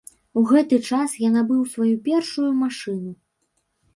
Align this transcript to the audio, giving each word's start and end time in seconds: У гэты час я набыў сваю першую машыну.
У 0.39 0.43
гэты 0.51 0.79
час 0.87 1.11
я 1.23 1.27
набыў 1.35 1.59
сваю 1.73 1.91
першую 2.09 2.47
машыну. 2.63 3.11